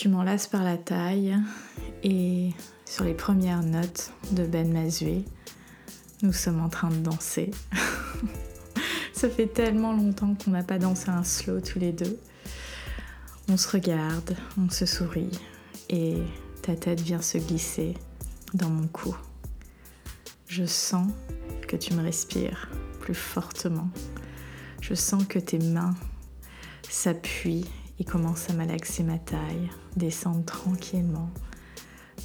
Tu 0.00 0.08
m'enlaces 0.08 0.46
par 0.46 0.64
la 0.64 0.78
taille 0.78 1.36
et 2.02 2.54
sur 2.86 3.04
les 3.04 3.12
premières 3.12 3.62
notes 3.62 4.14
de 4.32 4.46
Ben 4.46 4.72
Mazué, 4.72 5.26
nous 6.22 6.32
sommes 6.32 6.62
en 6.62 6.70
train 6.70 6.88
de 6.88 6.96
danser. 6.96 7.50
Ça 9.12 9.28
fait 9.28 9.48
tellement 9.48 9.92
longtemps 9.92 10.34
qu'on 10.42 10.52
n'a 10.52 10.62
pas 10.62 10.78
dansé 10.78 11.10
un 11.10 11.22
slow 11.22 11.60
tous 11.60 11.78
les 11.78 11.92
deux. 11.92 12.18
On 13.50 13.58
se 13.58 13.68
regarde, 13.68 14.34
on 14.56 14.70
se 14.70 14.86
sourit 14.86 15.38
et 15.90 16.16
ta 16.62 16.74
tête 16.74 17.02
vient 17.02 17.20
se 17.20 17.36
glisser 17.36 17.92
dans 18.54 18.70
mon 18.70 18.86
cou. 18.86 19.14
Je 20.46 20.64
sens 20.64 21.08
que 21.68 21.76
tu 21.76 21.92
me 21.92 22.02
respires 22.02 22.70
plus 23.00 23.14
fortement. 23.14 23.90
Je 24.80 24.94
sens 24.94 25.26
que 25.26 25.38
tes 25.38 25.58
mains 25.58 25.94
s'appuient 26.88 27.68
et 28.00 28.04
commencent 28.04 28.48
à 28.48 28.54
malaxer 28.54 29.04
ma 29.04 29.18
taille, 29.18 29.70
descendre 29.94 30.44
tranquillement 30.44 31.30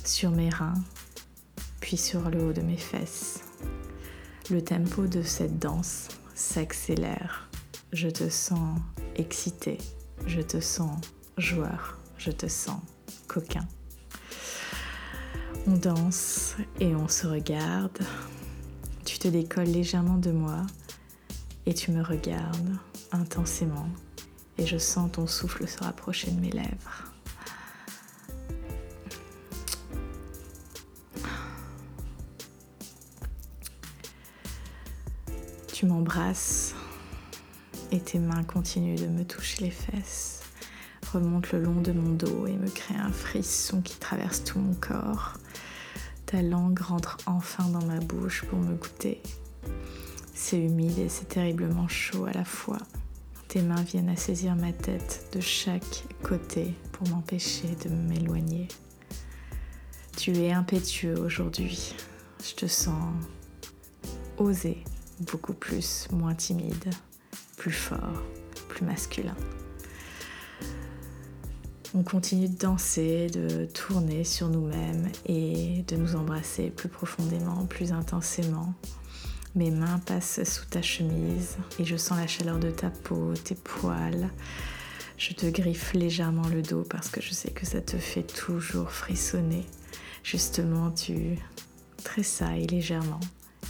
sur 0.05 0.32
mes 0.32 0.49
reins, 0.49 0.82
puis 1.82 1.98
sur 1.98 2.30
le 2.30 2.45
haut 2.45 2.54
de 2.54 2.62
mes 2.62 2.77
fesses. 2.77 3.41
Le 4.49 4.63
tempo 4.63 5.05
de 5.05 5.22
cette 5.22 5.59
danse 5.59 6.08
s'accélère. 6.34 7.49
Je 7.91 8.08
te 8.08 8.30
sens 8.30 8.80
excité, 9.16 9.77
je 10.26 10.41
te 10.41 10.59
sens 10.59 10.99
joueur, 11.38 11.99
je 12.18 12.32
te 12.32 12.48
sens 12.48 12.80
coquin. 13.27 13.68
On 15.68 15.73
danse 15.73 16.55
et 16.80 16.96
on 16.96 17.07
se 17.07 17.27
regarde. 17.27 17.99
Tu 19.04 19.20
te 19.20 19.27
décolles 19.27 19.71
légèrement 19.71 20.18
de 20.18 20.32
moi 20.32 20.62
et 21.66 21.73
tu 21.73 21.91
me 21.91 22.04
regardes 22.04 22.77
intensément 23.12 23.90
et 24.58 24.66
je 24.66 24.77
sens 24.77 25.12
ton 25.12 25.27
souffle 25.27 25.68
se 25.68 25.84
rapprocher 25.84 26.32
de 26.32 26.40
mes 26.40 26.52
lèvres. 26.52 27.12
Tu 35.74 35.85
m'embrasses 35.85 36.74
et 37.91 37.99
tes 37.99 38.20
mains 38.20 38.44
continuent 38.44 38.99
de 38.99 39.07
me 39.07 39.26
toucher 39.26 39.66
les 39.66 39.71
fesses, 39.71 40.41
remontent 41.12 41.49
le 41.54 41.63
long 41.63 41.82
de 41.82 41.91
mon 41.91 42.13
dos 42.13 42.48
et 42.48 42.55
me 42.55 42.70
créent 42.70 42.96
un 42.96 43.12
frisson 43.12 43.82
qui 43.82 43.98
traverse 43.98 44.44
tout 44.44 44.60
mon 44.60 44.74
corps. 44.74 45.34
Ta 46.26 46.41
langue 46.41 46.79
rentre 46.79 47.18
enfin 47.26 47.68
dans 47.70 47.85
ma 47.85 47.99
bouche 47.99 48.44
pour 48.46 48.57
me 48.57 48.74
goûter. 48.74 49.22
C'est 50.34 50.60
humide 50.60 50.98
et 50.98 51.10
c'est 51.10 51.27
terriblement 51.27 51.88
chaud 51.88 52.26
à 52.26 52.32
la 52.32 52.46
fois. 52.46 52.79
Tes 53.48 53.62
mains 53.62 53.84
viennent 53.84 54.10
à 54.10 54.15
saisir 54.15 54.55
ma 54.55 54.74
tête 54.74 55.29
de 55.34 55.40
chaque 55.40 56.04
côté 56.24 56.74
pour 56.91 57.07
m'empêcher 57.07 57.70
de 57.84 57.90
m'éloigner. 57.90 58.68
Tu 60.18 60.35
es 60.38 60.51
impétueux 60.51 61.20
aujourd'hui. 61.20 61.96
Je 62.43 62.54
te 62.55 62.66
sens 62.66 63.13
osé 64.38 64.84
beaucoup 65.19 65.53
plus, 65.53 66.07
moins 66.12 66.35
timide, 66.35 66.90
plus 67.57 67.72
fort, 67.72 68.22
plus 68.68 68.85
masculin. 68.85 69.35
On 71.94 72.03
continue 72.03 72.50
de 72.50 72.57
danser, 72.57 73.28
de 73.29 73.66
tourner 73.66 74.25
sur 74.25 74.50
nous-mêmes 74.50 75.09
et 75.25 75.84
de 75.88 75.96
nous 75.96 76.18
embrasser 76.18 76.69
plus 76.69 76.90
profondément, 76.90 77.66
plus 77.68 77.94
intensément. 77.94 78.73
Mes 79.56 79.72
mains 79.72 80.00
passent 80.00 80.44
sous 80.44 80.66
ta 80.66 80.81
chemise 80.81 81.56
et 81.79 81.85
je 81.85 81.95
sens 81.95 82.17
la 82.17 82.28
chaleur 82.28 82.59
de 82.59 82.72
ta 82.72 82.89
peau, 82.89 83.34
tes 83.41 83.56
poils. 83.56 84.29
Je 85.17 85.34
te 85.34 85.45
griffe 85.45 85.94
légèrement 85.94 86.47
le 86.50 86.61
dos 86.61 86.84
parce 86.89 87.07
que 87.07 87.22
je 87.22 87.34
sais 87.34 87.51
que 87.51 87.66
ça 87.66 87.79
te 87.79 87.95
fait 87.95 88.23
toujours 88.23 88.91
frissonner. 88.91 89.66
Justement, 90.23 90.91
tu 90.91 91.38
tressailles 92.03 92.67
légèrement 92.67 93.22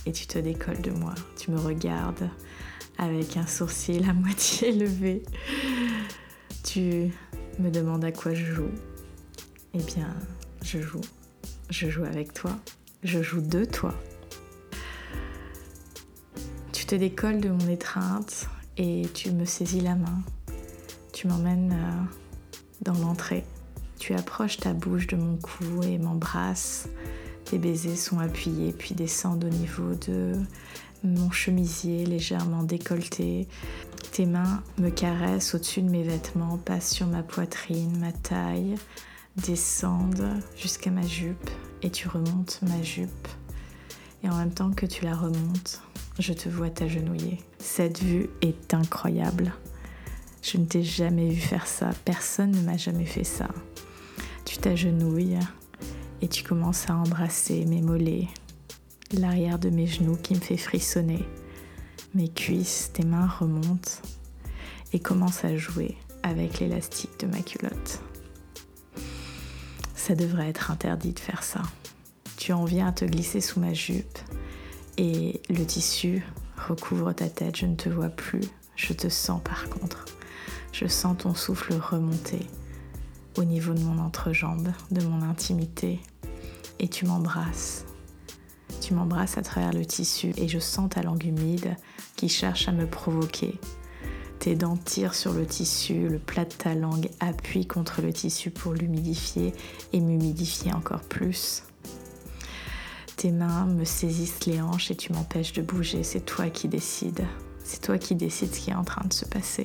et 0.08 0.11
tu 0.11 0.25
te 0.25 0.39
décolles 0.39 0.81
de 0.81 0.89
moi. 0.89 1.13
Tu 1.38 1.52
me 1.52 1.59
regardes 1.59 2.31
avec 2.97 3.38
un 3.38 3.45
sourcil 3.45 4.09
à 4.09 4.13
moitié 4.13 4.72
levé. 4.72 5.22
Tu 6.63 7.12
me 7.59 7.69
demandes 7.69 8.06
à 8.06 8.12
quoi 8.12 8.34
je 8.34 8.45
joue. 8.45 8.72
Eh 9.75 9.84
bien, 9.84 10.16
je 10.63 10.79
joue. 10.79 11.01
Je 11.69 11.91
joue 11.91 12.06
avec 12.06 12.34
toi. 12.34 12.57
Je 13.03 13.22
joue 13.22 13.41
de 13.41 13.66
toi. 13.66 13.94
Tu 16.85 16.90
te 16.90 16.96
décolles 16.97 17.41
de 17.41 17.50
mon 17.50 17.68
étreinte 17.68 18.47
et 18.78 19.07
tu 19.16 19.31
me 19.31 19.46
saisis 19.46 19.79
la 19.79 19.96
main. 19.96 20.22
Tu 21.13 21.28
m'emmènes 21.28 21.73
euh, 21.73 22.84
dans 22.84 22.94
l'entrée. 23.00 23.44
Tu 23.97 24.13
approches 24.13 24.57
ta 24.57 24.72
bouche 24.72 25.07
de 25.07 25.16
mon 25.16 25.35
cou 25.38 25.81
et 25.81 25.97
m'embrasses 25.97 26.88
tes 27.45 27.57
baisers 27.57 27.97
sont 27.97 28.19
appuyés 28.19 28.72
puis 28.72 28.94
descendent 28.94 29.45
au 29.45 29.50
niveau 29.50 29.95
de 30.07 30.34
mon 31.03 31.31
chemisier 31.31 32.06
légèrement 32.06 32.62
décolleté. 32.62 33.47
Tes 34.12 34.28
mains 34.28 34.62
me 34.78 34.91
caressent 34.91 35.56
au-dessus 35.56 35.81
de 35.81 35.90
mes 35.90 36.03
vêtements, 36.03 36.59
passent 36.59 36.91
sur 36.91 37.07
ma 37.07 37.24
poitrine, 37.24 37.97
ma 37.97 38.12
taille, 38.12 38.75
descendent 39.38 40.40
jusqu'à 40.56 40.91
ma 40.91 41.01
jupe 41.01 41.50
et 41.81 41.90
tu 41.90 42.07
remontes 42.07 42.59
ma 42.62 42.84
jupe. 42.84 43.28
Et 44.24 44.29
en 44.29 44.38
même 44.38 44.53
temps 44.53 44.72
que 44.72 44.85
tu 44.85 45.03
la 45.03 45.16
remontes, 45.16 45.81
je 46.20 46.34
te 46.34 46.50
vois 46.50 46.70
t'agenouiller. 46.70 47.40
Cette 47.59 48.02
vue 48.02 48.30
est 48.42 48.74
incroyable. 48.74 49.53
Je 50.42 50.58
ne 50.58 50.66
t'ai 50.66 50.84
jamais 50.84 51.30
vu 51.30 51.42
faire 51.42 51.68
ça. 51.68 51.90
Personne 52.06 52.52
ne 52.52 52.62
m'a 52.62 52.78
jamais 52.78 53.06
fait 53.06 53.24
ça. 53.24 53.50
Tu 54.46 54.58
t'agenouilles, 54.58 55.40
et 56.22 56.28
tu 56.28 56.44
commences 56.44 56.90
à 56.90 56.96
embrasser 56.96 57.66
mes 57.66 57.81
mollets, 57.81 58.28
l'arrière 59.12 59.59
de 59.59 59.70
mes 59.70 59.88
genoux 59.88 60.16
qui 60.16 60.36
me 60.36 60.40
fait 60.40 60.58
frissonner, 60.58 61.24
mes 62.14 62.30
cuisses, 62.30 62.92
tes 62.94 63.04
mains 63.04 63.28
remontent 63.28 63.92
et 64.94 65.00
commencent 65.00 65.44
à 65.44 65.58
jouer 65.58 65.98
avec 66.24 66.59
l'élastique 66.59 67.20
de 67.20 67.28
ma 67.28 67.42
culotte. 67.42 68.02
Ça 69.96 70.16
devrait 70.16 70.50
être 70.50 70.72
interdit 70.72 71.14
de 71.14 71.20
faire 71.20 71.44
ça. 71.44 71.62
Tu 72.38 72.54
en 72.54 72.66
viens 72.66 72.88
à 72.88 72.92
te 72.92 73.06
glisser 73.06 73.42
sous 73.42 73.59
ma 73.59 73.74
jupe 73.74 74.20
et 74.97 75.41
le 75.50 75.66
tissu 75.66 76.25
recouvre 76.57 77.13
ta 77.13 77.29
tête, 77.29 77.57
je 77.57 77.66
ne 77.66 77.75
te 77.75 77.89
vois 77.89 78.09
plus, 78.09 78.44
je 78.75 78.94
te 78.94 79.09
sens 79.09 79.41
par 79.44 79.69
contre. 79.69 80.06
Je 80.72 80.88
sens 80.88 81.17
ton 81.17 81.33
souffle 81.33 81.73
remonter 81.73 82.45
au 83.38 83.44
niveau 83.44 83.73
de 83.73 83.81
mon 83.81 84.00
entrejambe, 84.00 84.69
de 84.91 85.06
mon 85.06 85.22
intimité, 85.22 86.00
et 86.79 86.88
tu 86.88 87.06
m'embrasses. 87.06 87.85
Tu 88.81 88.94
m'embrasses 88.94 89.38
à 89.38 89.41
travers 89.41 89.73
le 89.73 89.85
tissu 89.85 90.31
et 90.38 90.47
je 90.47 90.59
sens 90.59 90.89
ta 90.89 91.01
langue 91.01 91.25
humide 91.25 91.75
qui 92.16 92.29
cherche 92.29 92.67
à 92.67 92.72
me 92.72 92.85
provoquer. 92.85 93.59
Tes 94.39 94.56
dents 94.56 94.77
tirent 94.77 95.16
sur 95.16 95.33
le 95.33 95.45
tissu, 95.45 96.07
le 96.07 96.19
plat 96.19 96.45
de 96.45 96.53
ta 96.53 96.75
langue 96.75 97.09
appuie 97.19 97.66
contre 97.66 98.01
le 98.01 98.13
tissu 98.13 98.51
pour 98.51 98.73
l'humidifier 98.73 99.53
et 99.94 100.00
m'humidifier 100.00 100.73
encore 100.73 101.01
plus. 101.01 101.63
Tes 103.18 103.31
mains 103.31 103.66
me 103.66 103.86
saisissent 103.86 104.46
les 104.46 104.62
hanches 104.62 104.92
et 104.92 104.96
tu 104.96 105.14
m'empêches 105.14 105.53
de 105.53 105.62
bouger, 105.62 106.03
c'est 106.03 106.26
toi 106.26 106.50
qui 106.50 106.68
décides. 106.68 107.26
C'est 107.64 107.81
toi 107.81 107.98
qui 107.98 108.14
décides 108.16 108.53
ce 108.53 108.59
qui 108.59 108.72
est 108.72 108.76
en 108.76 108.84
train 108.84 109.08
de 109.08 109.14
se 109.14 109.26
passer. 109.26 109.64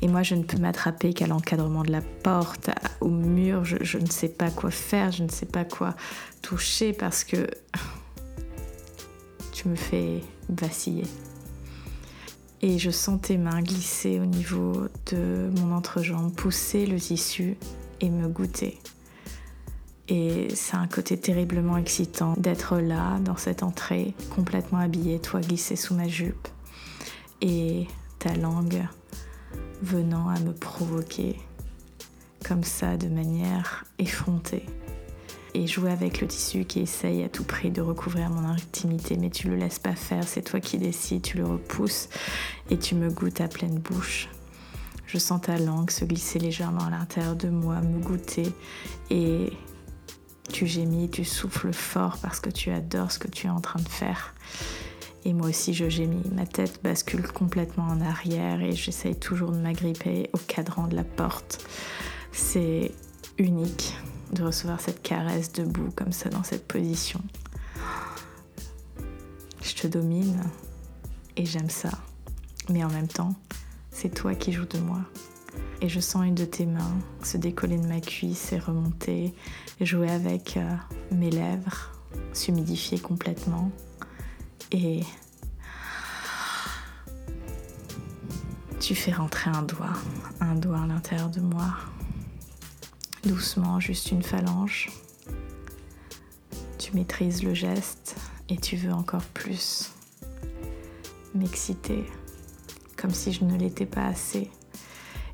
Et 0.00 0.08
moi, 0.08 0.22
je 0.22 0.34
ne 0.34 0.42
peux 0.42 0.58
m'attraper 0.58 1.12
qu'à 1.12 1.26
l'encadrement 1.26 1.82
de 1.82 1.92
la 1.92 2.00
porte, 2.00 2.70
au 3.00 3.08
mur. 3.08 3.64
Je, 3.64 3.98
ne 3.98 4.06
sais 4.06 4.28
pas 4.28 4.50
quoi 4.50 4.70
faire, 4.70 5.12
je 5.12 5.22
ne 5.22 5.28
sais 5.28 5.46
pas 5.46 5.64
quoi 5.64 5.94
toucher 6.40 6.92
parce 6.92 7.24
que 7.24 7.48
tu 9.52 9.68
me 9.68 9.76
fais 9.76 10.20
vaciller. 10.48 11.06
Et 12.62 12.78
je 12.78 12.90
sens 12.90 13.20
tes 13.20 13.38
mains 13.38 13.60
glisser 13.60 14.20
au 14.20 14.26
niveau 14.26 14.86
de 15.10 15.50
mon 15.60 15.72
entrejambe, 15.72 16.32
pousser 16.32 16.86
le 16.86 16.98
tissu 16.98 17.56
et 18.00 18.08
me 18.08 18.28
goûter. 18.28 18.78
Et 20.08 20.48
c'est 20.54 20.76
un 20.76 20.88
côté 20.88 21.16
terriblement 21.16 21.76
excitant 21.76 22.34
d'être 22.36 22.78
là, 22.78 23.18
dans 23.20 23.36
cette 23.36 23.62
entrée, 23.62 24.14
complètement 24.34 24.78
habillée, 24.78 25.20
toi 25.20 25.40
glissé 25.40 25.76
sous 25.76 25.94
ma 25.94 26.08
jupe, 26.08 26.48
et 27.40 27.86
ta 28.18 28.34
langue 28.34 28.82
venant 29.82 30.28
à 30.28 30.38
me 30.40 30.52
provoquer 30.52 31.40
comme 32.44 32.64
ça 32.64 32.96
de 32.96 33.08
manière 33.08 33.84
effrontée 33.98 34.66
et 35.54 35.66
jouer 35.66 35.90
avec 35.90 36.20
le 36.20 36.26
tissu 36.26 36.64
qui 36.64 36.80
essaye 36.80 37.22
à 37.22 37.28
tout 37.28 37.44
prix 37.44 37.70
de 37.70 37.82
recouvrir 37.82 38.30
mon 38.30 38.48
intimité, 38.48 39.16
mais 39.18 39.30
tu 39.30 39.48
le 39.48 39.56
laisses 39.56 39.78
pas 39.78 39.94
faire, 39.94 40.26
c'est 40.26 40.42
toi 40.42 40.60
qui 40.60 40.78
décides, 40.78 41.22
tu 41.22 41.36
le 41.36 41.46
repousses 41.46 42.08
et 42.70 42.78
tu 42.78 42.94
me 42.94 43.10
goûtes 43.10 43.40
à 43.40 43.48
pleine 43.48 43.78
bouche. 43.78 44.28
Je 45.06 45.18
sens 45.18 45.42
ta 45.42 45.58
langue 45.58 45.90
se 45.90 46.04
glisser 46.06 46.38
légèrement 46.38 46.84
à 46.86 46.90
l'intérieur 46.90 47.36
de 47.36 47.48
moi, 47.48 47.80
me 47.82 47.98
goûter 47.98 48.50
et 49.10 49.52
tu 50.50 50.66
gémis, 50.66 51.10
tu 51.10 51.24
souffles 51.24 51.72
fort 51.72 52.18
parce 52.18 52.40
que 52.40 52.50
tu 52.50 52.70
adores 52.70 53.12
ce 53.12 53.18
que 53.18 53.28
tu 53.28 53.46
es 53.46 53.50
en 53.50 53.60
train 53.60 53.80
de 53.80 53.88
faire. 53.88 54.34
Et 55.24 55.32
moi 55.34 55.48
aussi 55.48 55.72
je 55.72 55.88
gémis, 55.88 56.28
ma 56.32 56.46
tête 56.46 56.80
bascule 56.82 57.26
complètement 57.28 57.84
en 57.84 58.00
arrière 58.00 58.60
et 58.60 58.72
j'essaye 58.72 59.14
toujours 59.14 59.52
de 59.52 59.58
m'agripper 59.58 60.30
au 60.32 60.38
cadran 60.38 60.88
de 60.88 60.96
la 60.96 61.04
porte. 61.04 61.64
C'est 62.32 62.92
unique 63.38 63.94
de 64.32 64.42
recevoir 64.42 64.80
cette 64.80 65.02
caresse 65.02 65.52
debout 65.52 65.90
comme 65.94 66.12
ça 66.12 66.28
dans 66.28 66.42
cette 66.42 66.66
position. 66.66 67.20
Je 69.62 69.74
te 69.74 69.86
domine 69.86 70.42
et 71.36 71.46
j'aime 71.46 71.70
ça. 71.70 71.90
Mais 72.68 72.82
en 72.82 72.90
même 72.90 73.08
temps, 73.08 73.34
c'est 73.90 74.12
toi 74.12 74.34
qui 74.34 74.52
joues 74.52 74.66
de 74.66 74.78
moi. 74.78 75.00
Et 75.82 75.88
je 75.88 75.98
sens 75.98 76.24
une 76.24 76.36
de 76.36 76.44
tes 76.44 76.64
mains 76.64 76.96
se 77.24 77.36
décoller 77.36 77.76
de 77.76 77.88
ma 77.88 78.00
cuisse 78.00 78.52
et 78.52 78.58
remonter, 78.60 79.34
jouer 79.80 80.08
avec 80.12 80.56
euh, 80.56 80.76
mes 81.10 81.28
lèvres, 81.28 81.90
s'humidifier 82.32 83.00
complètement. 83.00 83.72
Et 84.70 85.00
tu 88.78 88.94
fais 88.94 89.10
rentrer 89.10 89.50
un 89.50 89.62
doigt, 89.62 89.94
un 90.40 90.54
doigt 90.54 90.82
à 90.82 90.86
l'intérieur 90.86 91.30
de 91.30 91.40
moi. 91.40 91.74
Doucement, 93.24 93.80
juste 93.80 94.12
une 94.12 94.22
phalange. 94.22 94.88
Tu 96.78 96.94
maîtrises 96.94 97.42
le 97.42 97.54
geste 97.54 98.14
et 98.48 98.56
tu 98.56 98.76
veux 98.76 98.92
encore 98.92 99.24
plus 99.34 99.90
m'exciter, 101.34 102.04
comme 102.96 103.10
si 103.10 103.32
je 103.32 103.44
ne 103.44 103.58
l'étais 103.58 103.86
pas 103.86 104.06
assez. 104.06 104.48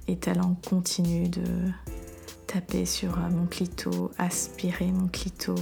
Et 0.09 0.17
ta 0.17 0.33
langue 0.33 0.57
continue 0.67 1.29
de 1.29 1.71
taper 2.47 2.87
sur 2.87 3.19
mon 3.19 3.47
clito, 3.47 4.11
aspirer 4.19 4.91
mon 4.91 5.07
clito. 5.07 5.55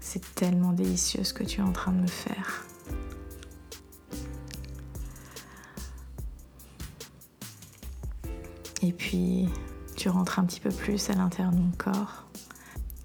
C'est 0.00 0.34
tellement 0.34 0.72
délicieux 0.72 1.22
ce 1.22 1.32
que 1.32 1.44
tu 1.44 1.60
es 1.60 1.62
en 1.62 1.72
train 1.72 1.92
de 1.92 2.00
me 2.00 2.06
faire. 2.08 2.64
Et 8.82 8.92
puis, 8.92 9.48
tu 9.96 10.08
rentres 10.08 10.40
un 10.40 10.44
petit 10.44 10.60
peu 10.60 10.70
plus 10.70 11.08
à 11.10 11.12
l'intérieur 11.12 11.52
de 11.52 11.58
mon 11.58 11.70
corps. 11.78 12.24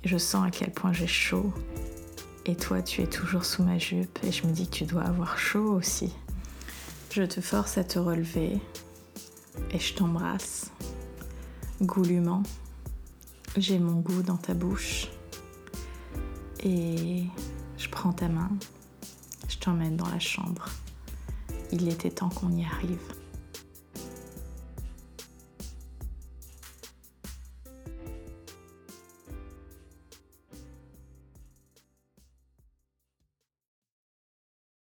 Je 0.04 0.18
sens 0.18 0.48
à 0.48 0.50
quel 0.50 0.72
point 0.72 0.92
j'ai 0.92 1.08
chaud. 1.08 1.54
Et 2.48 2.56
toi, 2.56 2.82
tu 2.82 3.02
es 3.02 3.08
toujours 3.08 3.46
sous 3.46 3.62
ma 3.62 3.78
jupe 3.78 4.18
et 4.24 4.32
je 4.32 4.48
me 4.48 4.52
dis 4.52 4.68
que 4.68 4.76
tu 4.76 4.86
dois 4.86 5.04
avoir 5.04 5.38
chaud 5.38 5.74
aussi. 5.74 6.16
Je 7.12 7.24
te 7.24 7.42
force 7.42 7.78
à 7.78 7.84
te 7.84 8.00
relever 8.00 8.60
et 9.72 9.80
je 9.80 9.94
t'embrasse 9.94 10.72
goulûment. 11.82 12.44
J'ai 13.58 13.80
mon 13.80 14.00
goût 14.00 14.22
dans 14.22 14.38
ta 14.38 14.54
bouche 14.54 15.08
et 16.64 17.26
je 17.78 17.90
prends 17.90 18.14
ta 18.14 18.28
main. 18.28 18.50
Je 19.48 19.58
t'emmène 19.58 19.96
dans 19.96 20.10
la 20.10 20.20
chambre. 20.20 20.66
Il 21.72 21.88
était 21.88 22.12
temps 22.12 22.30
qu'on 22.30 22.52
y 22.52 22.64
arrive. 22.64 23.14